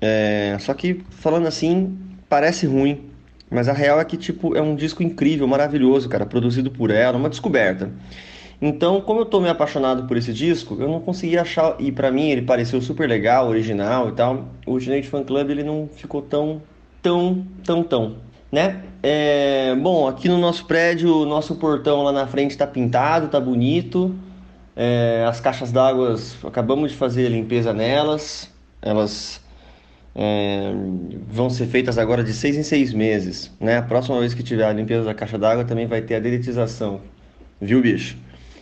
É, 0.00 0.56
só 0.60 0.74
que, 0.74 1.02
falando 1.10 1.46
assim, 1.46 1.96
parece 2.28 2.66
ruim. 2.66 3.08
Mas 3.50 3.66
a 3.66 3.72
real 3.72 3.98
é 3.98 4.04
que, 4.04 4.18
tipo, 4.18 4.54
é 4.54 4.60
um 4.60 4.76
disco 4.76 5.02
incrível, 5.02 5.46
maravilhoso, 5.46 6.06
cara, 6.06 6.26
produzido 6.26 6.70
por 6.70 6.90
ela, 6.90 7.16
uma 7.16 7.30
descoberta. 7.30 7.90
Então, 8.60 9.00
como 9.00 9.20
eu 9.20 9.24
tô 9.24 9.40
meio 9.40 9.52
apaixonado 9.52 10.04
por 10.08 10.16
esse 10.16 10.32
disco, 10.32 10.76
eu 10.80 10.88
não 10.88 11.00
consegui 11.00 11.38
achar, 11.38 11.76
e 11.78 11.92
para 11.92 12.10
mim 12.10 12.30
ele 12.30 12.42
pareceu 12.42 12.80
super 12.80 13.08
legal, 13.08 13.48
original 13.48 14.08
e 14.08 14.12
tal. 14.12 14.48
O 14.66 14.78
Teenage 14.78 15.08
Fan 15.08 15.22
Club 15.22 15.50
ele 15.50 15.62
não 15.62 15.88
ficou 15.94 16.20
tão, 16.22 16.60
tão, 17.00 17.46
tão, 17.64 17.84
tão, 17.84 18.16
né? 18.50 18.82
É, 19.00 19.76
bom, 19.76 20.08
aqui 20.08 20.28
no 20.28 20.38
nosso 20.38 20.64
prédio, 20.64 21.22
o 21.22 21.24
nosso 21.24 21.54
portão 21.54 22.02
lá 22.02 22.10
na 22.10 22.26
frente 22.26 22.58
tá 22.58 22.66
pintado, 22.66 23.28
tá 23.28 23.38
bonito. 23.38 24.14
É, 24.74 25.24
as 25.28 25.40
caixas 25.40 25.70
d'água, 25.70 26.16
acabamos 26.44 26.90
de 26.92 26.96
fazer 26.96 27.26
a 27.26 27.30
limpeza 27.30 27.72
nelas, 27.72 28.52
elas 28.82 29.40
é, 30.14 30.72
vão 31.28 31.48
ser 31.50 31.66
feitas 31.66 31.98
agora 31.98 32.24
de 32.24 32.32
seis 32.32 32.56
em 32.56 32.62
seis 32.64 32.92
meses. 32.92 33.52
Né? 33.60 33.78
A 33.78 33.82
próxima 33.82 34.18
vez 34.18 34.34
que 34.34 34.42
tiver 34.42 34.64
a 34.64 34.72
limpeza 34.72 35.04
da 35.04 35.14
caixa 35.14 35.38
d'água 35.38 35.64
também 35.64 35.86
vai 35.86 36.02
ter 36.02 36.16
a 36.16 36.20
dedetização, 36.20 37.00
viu, 37.60 37.80
bicho? 37.80 38.16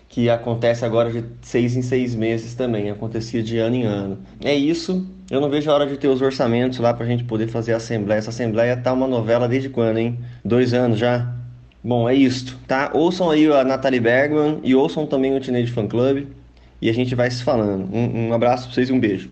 Que 0.08 0.30
acontece 0.30 0.84
agora 0.84 1.10
de 1.10 1.25
seis 1.42 1.76
em 1.76 1.82
seis 1.82 2.14
meses 2.14 2.54
também, 2.54 2.90
acontecia 2.90 3.42
de 3.42 3.58
ano 3.58 3.76
em 3.76 3.84
ano. 3.84 4.18
É 4.42 4.54
isso, 4.54 5.06
eu 5.30 5.40
não 5.40 5.50
vejo 5.50 5.70
a 5.70 5.75
hora 5.75 5.86
de 5.86 5.96
ter 5.96 6.08
os 6.08 6.22
orçamentos 6.22 6.78
lá 6.78 6.94
pra 6.94 7.04
gente 7.04 7.25
poder 7.25 7.48
fazer 7.48 7.72
a 7.72 7.76
assembleia. 7.76 8.18
Essa 8.18 8.30
assembleia 8.30 8.76
tá 8.76 8.92
uma 8.92 9.08
novela 9.08 9.48
desde 9.48 9.68
quando, 9.68 9.98
hein? 9.98 10.18
Dois 10.44 10.72
anos 10.72 10.98
já? 10.98 11.34
Bom, 11.82 12.08
é 12.08 12.14
isto, 12.14 12.56
tá? 12.66 12.90
Ouçam 12.94 13.30
aí 13.30 13.46
a 13.52 13.62
Natalie 13.62 14.00
Bergman 14.00 14.60
e 14.62 14.75
ouçam 14.75 15.06
também 15.06 15.36
o 15.36 15.40
Teenage 15.40 15.72
Fan 15.72 15.86
Club 15.86 16.26
e 16.80 16.90
a 16.90 16.92
gente 16.92 17.14
vai 17.14 17.30
se 17.30 17.42
falando. 17.42 17.88
Um, 17.92 18.28
um 18.28 18.32
abraço 18.34 18.64
pra 18.64 18.75
vocês 18.75 18.88
e 18.88 18.92
um 18.92 19.00
beijo. 19.00 19.30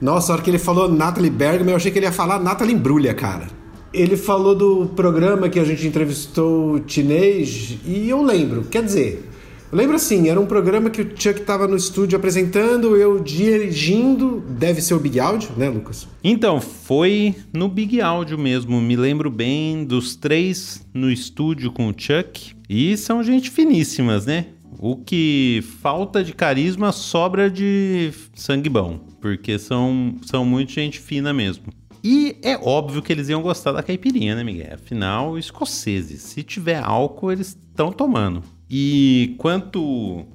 Nossa, 0.00 0.32
a 0.32 0.34
hora 0.34 0.42
que 0.42 0.50
ele 0.50 0.58
falou 0.58 0.88
Natalie 0.88 1.30
Bergman, 1.30 1.70
eu 1.70 1.76
achei 1.76 1.90
que 1.90 1.98
ele 1.98 2.06
ia 2.06 2.12
falar 2.12 2.38
Natalie 2.38 2.74
Embrulha, 2.74 3.14
cara. 3.14 3.46
Ele 3.92 4.16
falou 4.16 4.54
do 4.54 4.86
programa 4.94 5.48
que 5.48 5.58
a 5.58 5.64
gente 5.64 5.86
entrevistou 5.86 6.74
o 6.74 6.80
Teenage 6.80 7.80
e 7.86 8.08
eu 8.08 8.22
lembro, 8.22 8.64
quer 8.64 8.82
dizer, 8.82 9.26
eu 9.70 9.78
lembro 9.78 9.96
assim, 9.96 10.28
era 10.28 10.40
um 10.40 10.46
programa 10.46 10.90
que 10.90 11.02
o 11.02 11.04
Chuck 11.04 11.40
estava 11.40 11.66
no 11.66 11.76
estúdio 11.76 12.16
apresentando, 12.16 12.96
eu 12.96 13.18
dirigindo, 13.18 14.42
deve 14.48 14.80
ser 14.80 14.94
o 14.94 15.00
Big 15.00 15.18
Audio, 15.18 15.50
né, 15.56 15.68
Lucas? 15.68 16.06
Então, 16.22 16.60
foi 16.60 17.34
no 17.52 17.68
Big 17.68 18.00
Audio 18.00 18.38
mesmo, 18.38 18.80
me 18.80 18.96
lembro 18.96 19.30
bem 19.30 19.84
dos 19.84 20.16
três 20.16 20.86
no 20.94 21.10
estúdio 21.10 21.72
com 21.72 21.88
o 21.88 21.94
Chuck, 21.96 22.54
e 22.68 22.96
são 22.96 23.22
gente 23.22 23.50
finíssimas, 23.50 24.26
né? 24.26 24.46
O 24.78 24.96
que 24.96 25.64
falta 25.80 26.22
de 26.22 26.34
carisma 26.34 26.92
sobra 26.92 27.50
de 27.50 28.12
sangue 28.34 28.68
bom 28.68 29.00
porque 29.26 29.58
são, 29.58 30.14
são 30.22 30.44
muito 30.44 30.70
gente 30.70 31.00
fina 31.00 31.32
mesmo. 31.32 31.64
E 32.04 32.36
é 32.42 32.56
óbvio 32.56 33.02
que 33.02 33.12
eles 33.12 33.28
iam 33.28 33.42
gostar 33.42 33.72
da 33.72 33.82
caipirinha, 33.82 34.36
né, 34.36 34.44
Miguel? 34.44 34.74
Afinal, 34.74 35.36
escoceses. 35.36 36.22
Se 36.22 36.44
tiver 36.44 36.80
álcool, 36.80 37.32
eles 37.32 37.48
estão 37.48 37.90
tomando. 37.90 38.44
E 38.70 39.34
quanto 39.38 40.26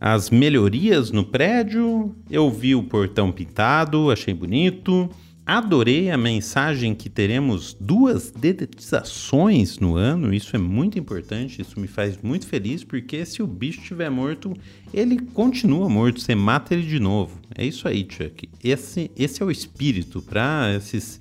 às 0.00 0.30
melhorias 0.30 1.10
no 1.10 1.24
prédio, 1.24 2.14
eu 2.30 2.50
vi 2.50 2.74
o 2.74 2.82
portão 2.82 3.32
pintado, 3.32 4.10
achei 4.10 4.34
bonito. 4.34 5.10
Adorei 5.44 6.10
a 6.10 6.18
mensagem 6.18 6.92
que 6.92 7.08
teremos 7.08 7.72
duas 7.72 8.32
dedetizações 8.32 9.78
no 9.78 9.94
ano. 9.94 10.34
Isso 10.34 10.56
é 10.56 10.58
muito 10.58 10.98
importante, 10.98 11.62
isso 11.62 11.78
me 11.78 11.86
faz 11.86 12.18
muito 12.20 12.48
feliz, 12.48 12.82
porque 12.82 13.24
se 13.24 13.42
o 13.42 13.46
bicho 13.46 13.80
estiver 13.80 14.10
morto, 14.10 14.52
ele 14.92 15.20
continua 15.20 15.88
morto, 15.88 16.20
você 16.20 16.34
mata 16.34 16.74
ele 16.74 16.82
de 16.82 16.98
novo. 16.98 17.38
É 17.56 17.64
isso 17.64 17.86
aí, 17.86 18.04
Chuck. 18.10 18.48
Esse, 18.62 19.08
esse 19.16 19.40
é 19.40 19.46
o 19.46 19.50
espírito 19.50 20.20
para 20.20 20.74
esses 20.76 21.20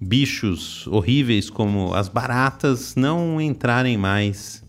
bichos 0.00 0.86
horríveis 0.86 1.50
como 1.50 1.94
as 1.94 2.08
baratas 2.08 2.94
não 2.94 3.40
entrarem 3.40 3.96
mais 3.96 4.62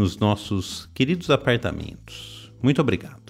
nos 0.00 0.16
nossos 0.16 0.88
queridos 0.94 1.28
apartamentos. 1.28 2.50
Muito 2.62 2.80
obrigado. 2.80 3.20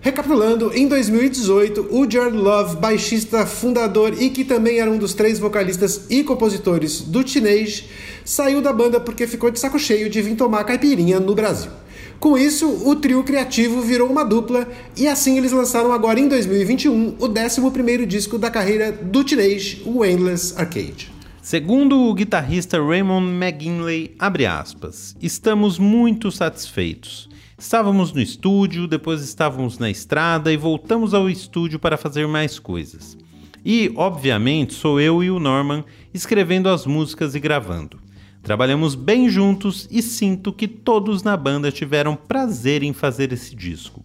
Recapitulando, 0.00 0.72
em 0.74 0.88
2018, 0.88 1.88
o 1.90 2.10
Jared 2.10 2.36
Love, 2.36 2.76
baixista, 2.76 3.46
fundador 3.46 4.20
e 4.20 4.30
que 4.30 4.44
também 4.44 4.80
era 4.80 4.90
um 4.90 4.98
dos 4.98 5.14
três 5.14 5.38
vocalistas 5.38 6.06
e 6.10 6.24
compositores 6.24 7.02
do 7.02 7.22
Teenage, 7.22 7.84
saiu 8.24 8.60
da 8.60 8.72
banda 8.72 8.98
porque 8.98 9.28
ficou 9.28 9.50
de 9.50 9.60
saco 9.60 9.78
cheio 9.78 10.10
de 10.10 10.20
vir 10.20 10.34
tomar 10.34 10.64
caipirinha 10.64 11.20
no 11.20 11.34
Brasil. 11.34 11.70
Com 12.18 12.36
isso, 12.36 12.68
o 12.88 12.96
trio 12.96 13.22
criativo 13.22 13.80
virou 13.80 14.10
uma 14.10 14.24
dupla 14.24 14.66
e 14.96 15.06
assim 15.06 15.38
eles 15.38 15.52
lançaram 15.52 15.92
agora 15.92 16.18
em 16.18 16.26
2021 16.26 17.16
o 17.18 17.28
11º 17.28 18.04
disco 18.06 18.38
da 18.38 18.50
carreira 18.50 18.90
do 18.90 19.22
Teenage, 19.22 19.82
o 19.86 20.04
Endless 20.04 20.52
Arcade. 20.56 21.19
Segundo 21.42 21.98
o 21.98 22.14
guitarrista 22.14 22.78
Raymond 22.78 23.26
McGinley, 23.28 24.14
aspas, 24.46 25.16
estamos 25.22 25.78
muito 25.78 26.30
satisfeitos. 26.30 27.30
Estávamos 27.58 28.12
no 28.12 28.20
estúdio, 28.20 28.86
depois 28.86 29.22
estávamos 29.22 29.78
na 29.78 29.90
estrada 29.90 30.52
e 30.52 30.56
voltamos 30.56 31.14
ao 31.14 31.30
estúdio 31.30 31.78
para 31.78 31.96
fazer 31.96 32.28
mais 32.28 32.58
coisas. 32.58 33.16
E, 33.64 33.90
obviamente, 33.96 34.74
sou 34.74 35.00
eu 35.00 35.24
e 35.24 35.30
o 35.30 35.40
Norman 35.40 35.82
escrevendo 36.12 36.68
as 36.68 36.84
músicas 36.84 37.34
e 37.34 37.40
gravando. 37.40 37.98
Trabalhamos 38.42 38.94
bem 38.94 39.28
juntos 39.28 39.88
e 39.90 40.02
sinto 40.02 40.52
que 40.52 40.68
todos 40.68 41.22
na 41.22 41.36
banda 41.36 41.72
tiveram 41.72 42.16
prazer 42.16 42.82
em 42.82 42.92
fazer 42.92 43.32
esse 43.32 43.56
disco. 43.56 44.02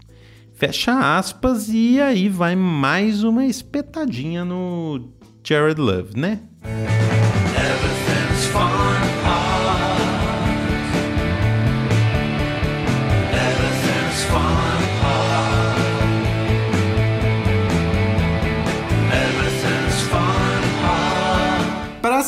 Fecha 0.54 1.18
aspas 1.18 1.68
e 1.70 2.00
aí 2.00 2.30
vai 2.30 2.56
mais 2.56 3.24
uma 3.24 3.46
espetadinha 3.46 4.46
no 4.46 5.10
Jared 5.44 5.80
Love, 5.80 6.18
né? 6.18 6.40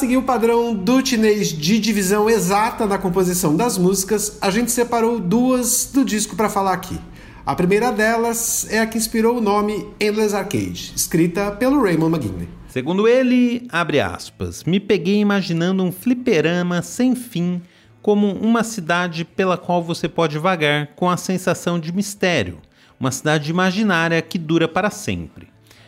Seguir 0.08 0.16
o 0.16 0.24
padrão 0.24 0.74
do 0.74 1.06
chinês 1.06 1.50
de 1.50 1.78
divisão 1.80 2.30
exata 2.30 2.86
na 2.86 2.98
composição 2.98 3.54
das 3.54 3.78
músicas, 3.78 4.38
a 4.40 4.50
gente 4.50 4.72
separou 4.72 5.20
duas 5.20 5.92
do 5.94 6.06
disco 6.06 6.34
para 6.34 6.48
falar 6.48 6.72
aqui. 6.72 6.98
A 7.46 7.54
primeira 7.54 7.92
delas 7.92 8.66
é 8.72 8.80
a 8.80 8.88
que 8.88 8.98
inspirou 8.98 9.38
o 9.38 9.42
nome 9.42 9.86
Endless 10.00 10.34
Arcade, 10.34 10.94
escrita 10.96 11.52
pelo 11.52 11.84
Raymond 11.84 12.16
McGinley. 12.16 12.48
Segundo 12.70 13.06
ele, 13.06 13.68
abre 13.70 14.00
aspas, 14.00 14.64
me 14.64 14.80
peguei 14.80 15.20
imaginando 15.20 15.84
um 15.84 15.92
fliperama 15.92 16.82
sem 16.82 17.14
fim 17.14 17.62
como 18.02 18.32
uma 18.32 18.64
cidade 18.64 19.26
pela 19.26 19.58
qual 19.58 19.84
você 19.84 20.08
pode 20.08 20.40
vagar 20.40 20.88
com 20.96 21.10
a 21.10 21.18
sensação 21.18 21.78
de 21.78 21.92
mistério, 21.92 22.60
uma 22.98 23.12
cidade 23.12 23.52
imaginária 23.52 24.22
que 24.22 24.38
dura 24.38 24.70
para 24.70 24.90
sempre. 24.90 25.47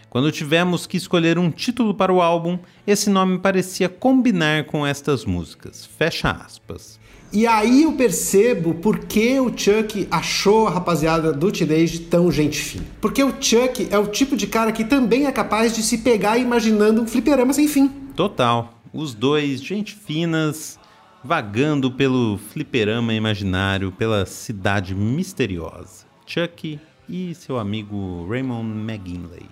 Quando 0.10 0.32
tivemos 0.32 0.88
que 0.88 0.98
escolher 0.98 1.38
um 1.38 1.52
título 1.52 1.94
para 1.94 2.12
o 2.12 2.22
álbum, 2.22 2.58
esse 2.88 3.10
nome 3.10 3.38
parecia 3.38 3.88
combinar 3.88 4.66
com 4.66 4.86
estas 4.86 5.24
músicas. 5.24 5.86
Fecha 5.86 6.32
aspas. 6.32 7.00
E 7.32 7.46
aí 7.46 7.84
eu 7.84 7.94
percebo 7.94 8.74
por 8.74 8.98
que 9.06 9.40
o 9.40 9.56
Chuck 9.56 10.08
achou 10.10 10.68
a 10.68 10.72
rapaziada 10.72 11.32
do 11.32 11.52
Teenage 11.52 12.00
tão 12.00 12.32
gente 12.32 12.58
fina. 12.58 12.86
Porque 13.00 13.24
o 13.24 13.36
Chuck 13.40 13.88
é 13.92 14.00
o 14.00 14.08
tipo 14.08 14.36
de 14.36 14.48
cara 14.48 14.72
que 14.72 14.84
também 14.84 15.28
é 15.28 15.32
capaz 15.32 15.76
de 15.76 15.84
se 15.84 16.00
pegar 16.00 16.40
imaginando 16.40 17.04
um 17.04 17.08
fliperama 17.08 17.54
sem 17.54 17.68
fim. 17.68 17.90
Total. 18.16 18.74
Os 18.92 19.14
dois, 19.14 19.62
gente 19.62 19.94
finas, 19.94 20.80
vagando 21.24 21.92
pelo 21.92 22.40
fliperama 22.40 23.14
imaginário, 23.14 23.92
pela 23.92 24.26
cidade 24.26 24.96
misteriosa. 24.96 26.06
Chuck 26.26 26.80
e 27.10 27.34
seu 27.34 27.58
amigo 27.58 28.28
Raymond 28.30 28.70
McGinley. 28.80 29.50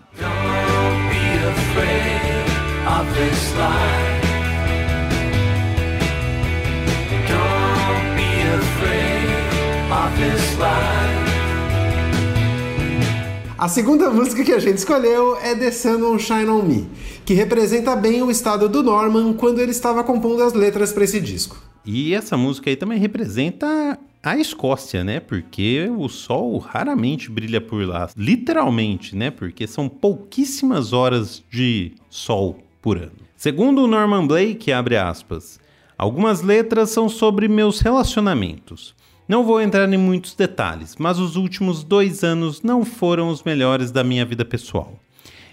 A 13.57 13.67
segunda 13.67 14.11
música 14.11 14.43
que 14.43 14.51
a 14.51 14.59
gente 14.59 14.77
escolheu 14.77 15.35
é 15.37 15.55
The 15.55 15.71
Sun 15.71 15.97
Won't 16.03 16.23
Shine 16.23 16.47
On 16.47 16.61
Me, 16.61 16.87
que 17.25 17.33
representa 17.33 17.95
bem 17.95 18.21
o 18.21 18.29
estado 18.29 18.69
do 18.69 18.83
Norman 18.83 19.33
quando 19.33 19.59
ele 19.59 19.71
estava 19.71 20.03
compondo 20.03 20.43
as 20.43 20.53
letras 20.53 20.93
para 20.93 21.03
esse 21.03 21.19
disco. 21.19 21.57
E 21.83 22.13
essa 22.13 22.37
música 22.37 22.69
aí 22.69 22.75
também 22.75 22.99
representa 22.99 23.97
a 24.31 24.37
Escócia, 24.37 25.03
né? 25.03 25.19
Porque 25.19 25.89
o 25.95 26.09
sol 26.09 26.57
raramente 26.57 27.29
brilha 27.29 27.61
por 27.61 27.85
lá, 27.85 28.09
literalmente, 28.15 29.15
né? 29.15 29.31
Porque 29.31 29.67
são 29.67 29.87
pouquíssimas 29.87 30.93
horas 30.93 31.43
de 31.49 31.93
sol 32.09 32.59
por 32.81 32.97
ano. 32.97 33.11
Segundo 33.35 33.83
o 33.83 33.87
Norman 33.87 34.25
Blake, 34.25 34.71
abre 34.71 34.97
aspas, 34.97 35.59
algumas 35.97 36.41
letras 36.41 36.89
são 36.89 37.07
sobre 37.07 37.47
meus 37.47 37.79
relacionamentos. 37.79 38.95
Não 39.27 39.43
vou 39.43 39.61
entrar 39.61 39.91
em 39.91 39.97
muitos 39.97 40.33
detalhes, 40.33 40.95
mas 40.97 41.19
os 41.19 41.35
últimos 41.35 41.83
dois 41.83 42.23
anos 42.23 42.61
não 42.61 42.85
foram 42.85 43.29
os 43.29 43.43
melhores 43.43 43.91
da 43.91 44.03
minha 44.03 44.25
vida 44.25 44.45
pessoal. 44.45 44.97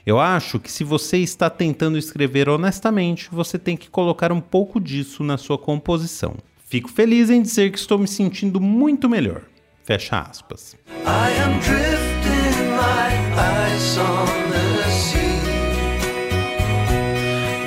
Eu 0.07 0.21
acho 0.21 0.61
que 0.61 0.71
se 0.71 0.85
você 0.85 1.19
está 1.19 1.49
tentando 1.49 1.99
escrever 1.99 2.49
honestamente, 2.49 3.28
você 3.33 3.59
tem 3.59 3.76
que 3.76 3.90
colocar 3.90 4.31
um 4.31 4.40
pouco 4.40 4.78
disso 4.78 5.25
na 5.25 5.37
sua 5.37 5.59
composição. 5.59 6.37
Fico 6.75 6.90
feliz 6.90 7.31
em 7.31 7.40
dizer 7.40 7.71
que 7.71 7.78
estou 7.78 7.97
me 7.97 8.09
sentindo 8.09 8.61
muito 8.61 9.09
melhor. 9.09 9.42
Fecha 9.85 10.18
aspas. 10.29 10.75
I 10.88 11.31
am 11.40 11.61
drifting 11.61 12.75
like 12.75 13.14
ice 13.38 13.96
on 14.01 14.27
the 14.51 14.90
sea 14.90 15.38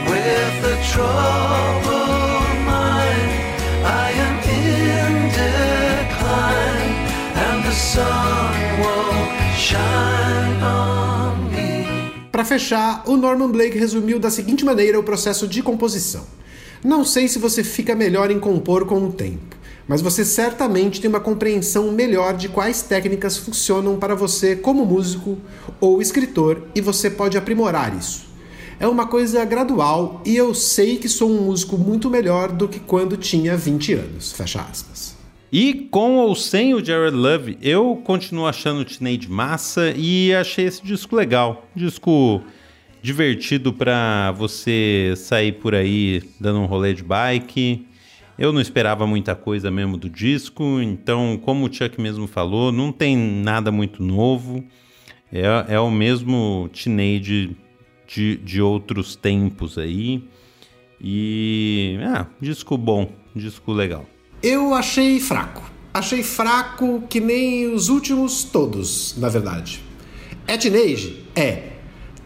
with 0.09 0.61
the 0.61 0.75
troubled 0.91 2.59
mind. 2.65 3.31
I 3.85 4.11
am 4.11 4.39
in 4.43 5.29
decline 5.29 6.91
and 7.37 7.63
the 7.63 7.71
sun 7.71 8.51
won't 8.81 9.31
shine 9.57 10.61
on 10.61 11.49
me. 11.49 12.27
Para 12.29 12.43
fechar, 12.43 13.03
o 13.05 13.15
Norman 13.15 13.49
Blake 13.53 13.79
resumiu 13.79 14.19
da 14.19 14.29
seguinte 14.29 14.65
maneira 14.65 14.99
o 14.99 15.03
processo 15.03 15.47
de 15.47 15.63
composição. 15.63 16.27
Não 16.83 17.03
sei 17.03 17.27
se 17.27 17.39
você 17.39 17.63
fica 17.63 17.95
melhor 17.95 18.29
em 18.29 18.39
compor 18.39 18.85
com 18.85 19.07
o 19.07 19.11
tempo, 19.11 19.55
mas 19.87 20.01
você 20.01 20.23
certamente 20.23 21.01
tem 21.01 21.09
uma 21.09 21.19
compreensão 21.19 21.91
melhor 21.91 22.35
de 22.35 22.49
quais 22.49 22.81
técnicas 22.81 23.37
funcionam 23.37 23.97
para 23.97 24.15
você 24.15 24.55
como 24.55 24.85
músico 24.85 25.37
ou 25.79 26.01
escritor 26.01 26.63
e 26.75 26.81
você 26.81 27.09
pode 27.09 27.37
aprimorar 27.37 27.97
isso. 27.97 28.27
É 28.79 28.87
uma 28.87 29.07
coisa 29.07 29.43
gradual 29.43 30.21
e 30.23 30.35
eu 30.35 30.53
sei 30.53 30.97
que 30.97 31.09
sou 31.09 31.31
um 31.31 31.41
músico 31.41 31.77
muito 31.77 32.09
melhor 32.11 32.51
do 32.51 32.67
que 32.67 32.79
quando 32.79 33.17
tinha 33.17 33.57
20 33.57 33.93
anos. 33.93 34.31
Fecha 34.31 34.61
aspas. 34.61 35.15
E 35.51 35.87
com 35.89 36.17
ou 36.17 36.35
sem 36.35 36.75
o 36.75 36.83
Jared 36.83 37.15
Love, 37.15 37.57
eu 37.61 37.99
continuo 38.03 38.45
achando 38.45 38.81
o 38.81 38.85
Teenage 38.85 39.29
massa 39.29 39.93
e 39.95 40.33
achei 40.35 40.65
esse 40.65 40.83
disco 40.83 41.15
legal. 41.15 41.65
Disco 41.75 42.41
divertido 43.01 43.71
para 43.73 44.31
você 44.31 45.13
sair 45.15 45.53
por 45.53 45.73
aí 45.75 46.23
dando 46.39 46.59
um 46.59 46.65
rolê 46.65 46.93
de 46.93 47.03
bike. 47.03 47.85
Eu 48.37 48.53
não 48.53 48.61
esperava 48.61 49.07
muita 49.07 49.33
coisa 49.35 49.71
mesmo 49.71 49.97
do 49.97 50.09
disco, 50.09 50.79
então, 50.79 51.39
como 51.43 51.65
o 51.65 51.73
Chuck 51.73 51.99
mesmo 51.99 52.27
falou, 52.27 52.71
não 52.71 52.91
tem 52.91 53.17
nada 53.17 53.71
muito 53.71 54.03
novo. 54.03 54.63
É, 55.31 55.75
é 55.75 55.79
o 55.79 55.89
mesmo 55.89 56.69
Teenage 56.71 57.57
de, 58.07 58.37
de 58.37 58.61
outros 58.61 59.15
tempos 59.15 59.77
aí. 59.77 60.23
E. 61.01 61.97
Ah, 62.03 62.27
disco 62.39 62.77
bom, 62.77 63.11
disco 63.35 63.71
legal. 63.73 64.05
Eu 64.41 64.73
achei 64.73 65.19
fraco. 65.19 65.63
Achei 65.93 66.21
fraco 66.21 67.03
que 67.09 67.19
nem 67.19 67.73
os 67.73 67.89
últimos 67.89 68.43
todos, 68.43 69.15
na 69.17 69.29
verdade. 69.29 69.81
É 70.45 70.55
Teenage? 70.57 71.23
É. 71.35 71.76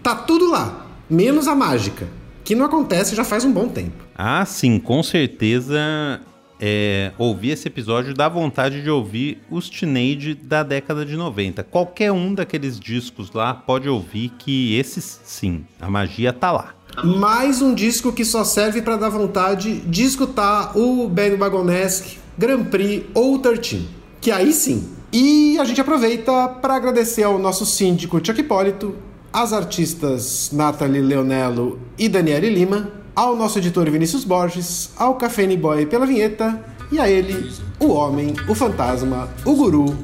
Tá 0.04 0.16
tudo 0.16 0.50
lá, 0.50 0.88
menos 1.10 1.48
a 1.48 1.54
mágica, 1.54 2.08
que 2.44 2.56
não 2.56 2.66
acontece 2.66 3.16
já 3.16 3.24
faz 3.24 3.46
um 3.46 3.52
bom 3.52 3.68
tempo. 3.68 4.04
Ah, 4.16 4.44
sim, 4.46 4.80
com 4.80 5.04
certeza. 5.04 6.20
É, 6.64 7.12
ouvir 7.18 7.52
esse 7.52 7.68
episódio 7.68 8.14
dá 8.14 8.30
vontade 8.30 8.84
de 8.84 8.90
ouvir 8.90 9.42
os 9.50 9.68
Teenage 9.68 10.36
da 10.36 10.62
década 10.62 11.04
de 11.04 11.16
90. 11.16 11.64
Qualquer 11.64 12.12
um 12.12 12.34
daqueles 12.36 12.80
discos 12.80 13.32
lá 13.32 13.54
pode 13.54 13.90
ouvir 13.90 14.30
que 14.38 14.76
esses 14.76 15.22
sim, 15.24 15.66
a 15.80 15.90
magia 15.90 16.32
tá 16.32 16.52
lá. 16.52 16.76
Mais 17.04 17.62
um 17.62 17.74
disco 17.74 18.12
que 18.12 18.24
só 18.26 18.44
serve 18.44 18.82
para 18.82 18.98
dar 18.98 19.10
vontade 19.10 19.82
de 19.82 20.04
escutar 20.04 20.78
o 20.78 21.08
Ben 21.10 21.36
Wagonesque, 21.36 22.20
Grand 22.38 22.66
Prix 22.66 23.06
ou 23.14 23.40
13, 23.40 23.88
que 24.20 24.32
aí 24.32 24.54
sim. 24.54 24.88
E 25.12 25.58
a 25.60 25.66
gente 25.66 25.82
aproveita 25.82 26.48
para 26.48 26.76
agradecer 26.76 27.24
ao 27.24 27.40
nosso 27.40 27.66
síndico 27.66 28.24
Chuck 28.24 28.40
Hipólito 28.40 28.96
às 29.34 29.54
artistas 29.54 30.52
Nathalie 30.52 31.02
Leonello 31.02 31.80
e 31.98 32.10
Daniele 32.10 32.50
Lima, 32.50 32.92
ao 33.16 33.36
nosso 33.36 33.60
editor 33.60 33.90
Vinícius 33.90 34.24
Borges, 34.24 34.92
ao 34.98 35.16
Café 35.16 35.48
Boy 35.56 35.86
pela 35.86 36.06
vinheta 36.06 36.60
e 36.92 37.00
a 37.00 37.10
ele, 37.10 37.52
o 37.80 37.88
homem, 37.88 38.34
o 38.48 38.56
fantasma, 38.56 39.30
o 39.46 39.56
guru, 39.56 39.96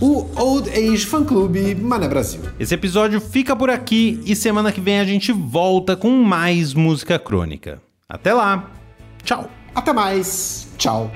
o 0.00 0.26
Old 0.36 0.68
Age 0.70 1.06
Fan 1.06 1.24
Club 1.24 1.56
Mané 1.80 2.08
Brasil. 2.08 2.40
Esse 2.58 2.74
episódio 2.74 3.20
fica 3.20 3.54
por 3.54 3.70
aqui 3.70 4.20
e 4.26 4.34
semana 4.34 4.72
que 4.72 4.80
vem 4.80 4.98
a 4.98 5.04
gente 5.04 5.32
volta 5.32 5.96
com 5.96 6.10
mais 6.10 6.74
música 6.74 7.18
crônica. 7.18 7.80
Até 8.08 8.34
lá. 8.34 8.70
Tchau. 9.22 9.48
Até 9.74 9.92
mais. 9.92 10.68
Tchau. 10.76 11.10